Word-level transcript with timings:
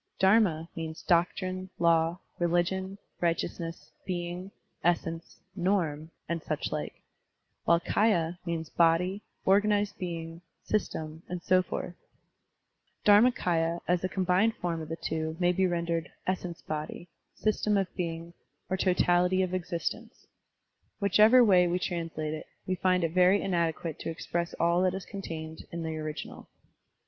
Dharma 0.17 0.67
means 0.75 1.03
"doctrine," 1.03 1.69
"law," 1.77 2.17
"religion," 2.39 2.97
"righteousness," 3.19 3.91
"being," 4.03 4.49
"essence," 4.83 5.39
"norm," 5.55 6.09
and 6.27 6.41
such 6.41 6.71
like; 6.71 7.03
while 7.65 7.79
kdya 7.79 8.35
means 8.43 8.67
"body," 8.67 9.21
"organ 9.45 9.71
ized 9.71 9.95
being," 9.99 10.41
"system," 10.63 11.21
and 11.29 11.43
so 11.43 11.61
forth, 11.61 11.93
Dhar 13.05 13.21
makS, 13.23 13.45
ya 13.45 13.77
as 13.87 14.03
a 14.03 14.09
combined 14.09 14.55
form 14.55 14.81
of 14.81 14.89
the 14.89 14.95
two 14.95 15.37
may 15.39 15.51
be 15.51 15.67
rendered 15.67 16.09
"essence 16.25 16.63
body," 16.63 17.07
"system 17.35 17.77
of 17.77 17.85
being," 17.95 18.33
or 18.71 18.77
"totality 18.77 19.43
of 19.43 19.53
existence." 19.53 20.25
Whichever 20.99 21.43
way 21.43 21.67
we 21.67 21.77
translate 21.77 22.33
it, 22.33 22.47
we 22.65 22.73
find 22.73 23.03
it 23.03 23.11
very 23.13 23.39
inadequate 23.39 23.99
to 23.99 24.09
express 24.09 24.55
all 24.55 24.81
that 24.81 24.95
is 24.95 25.05
contained 25.05 25.67
in 25.71 25.83
the 25.83 25.95
original. 25.97 26.47